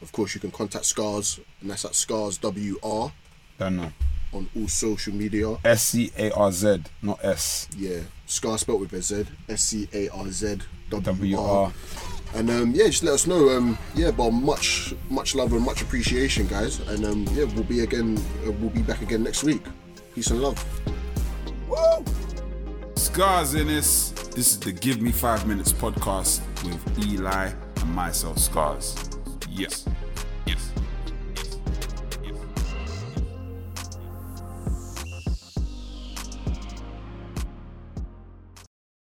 Of 0.01 0.11
course, 0.11 0.35
you 0.35 0.41
can 0.41 0.51
contact 0.51 0.85
Scarz, 0.85 1.39
and 1.61 1.69
that's 1.69 1.85
at 1.85 1.95
Scarz 1.95 2.39
WR 2.41 3.13
know. 3.69 3.91
On 4.33 4.49
all 4.55 4.67
social 4.67 5.13
media. 5.13 5.57
S 5.63 5.83
C 5.89 6.11
A 6.17 6.31
R 6.31 6.51
Z, 6.51 6.83
not 7.01 7.23
S. 7.23 7.67
Yeah, 7.77 7.99
Scar 8.25 8.57
spelled 8.57 8.81
with 8.81 8.93
a 8.93 9.01
Z, 9.01 9.25
S 9.47 9.61
C 9.61 9.87
A 9.93 10.09
R 10.09 10.27
Z 10.29 10.57
W. 10.89 11.39
R. 11.39 11.71
And 12.35 12.49
um, 12.49 12.71
yeah, 12.71 12.87
just 12.87 13.03
let 13.03 13.13
us 13.13 13.27
know. 13.27 13.49
Um, 13.49 13.77
yeah, 13.93 14.09
but 14.09 14.31
much 14.31 14.93
much 15.09 15.35
love 15.35 15.53
and 15.53 15.61
much 15.61 15.83
appreciation, 15.83 16.47
guys. 16.47 16.79
And 16.79 17.05
um, 17.05 17.27
yeah, 17.33 17.43
we'll 17.43 17.63
be 17.63 17.81
again. 17.81 18.17
Uh, 18.45 18.51
we'll 18.53 18.71
be 18.71 18.81
back 18.81 19.01
again 19.01 19.23
next 19.23 19.43
week. 19.43 19.63
Peace 20.15 20.31
and 20.31 20.41
love. 20.41 20.63
Woo! 21.67 22.03
Scarz 22.95 23.53
in 23.53 23.67
this. 23.67 24.09
This 24.33 24.53
is 24.53 24.59
the 24.59 24.71
Give 24.71 24.99
Me 24.99 25.11
Five 25.11 25.45
Minutes 25.45 25.71
podcast 25.71 26.41
with 26.63 27.07
Eli 27.07 27.51
and 27.75 27.93
myself, 27.93 28.39
Scarz. 28.39 28.95
Yes. 29.47 29.85